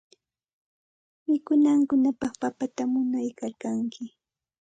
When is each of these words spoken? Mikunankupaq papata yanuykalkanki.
Mikunankupaq 1.27 2.31
papata 2.41 2.83
yanuykalkanki. 2.89 4.03